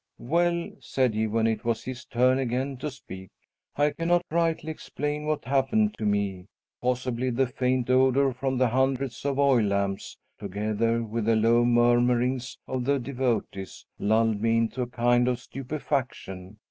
[0.17, 3.29] "Well," said he, when it was his turn again to speak,
[3.75, 6.47] "I cannot rightly explain what happened to me.
[6.81, 12.57] Possibly the faint odor from the hundreds of oil lamps, together with the low murmurings
[12.67, 16.57] of the devotees, lulled me into a kind of stupefaction.